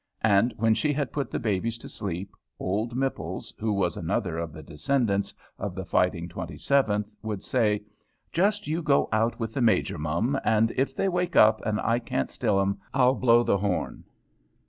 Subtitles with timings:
[0.23, 4.51] And when she had put the babies to sleep, old Mipples, who was another of
[4.51, 7.83] the descendants of the "Fighting Twenty seventh," would say,
[8.31, 11.99] "Just you go out with the Major, mum, and if they wake up and I
[11.99, 14.03] can't still them, I'll blow the horn."